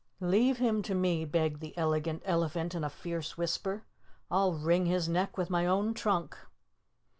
"Leave 0.23 0.57
him 0.57 0.81
to 0.81 0.95
me," 0.95 1.23
begged 1.25 1.59
the 1.61 1.77
Elegant 1.77 2.23
Elephant 2.25 2.73
in 2.73 2.83
a 2.83 2.89
fierce 2.89 3.37
whisper. 3.37 3.83
"I'll 4.31 4.53
wring 4.53 4.87
his 4.87 5.07
neck 5.07 5.37
with 5.37 5.51
my 5.51 5.67
own 5.67 5.93
trunk." 5.93 6.35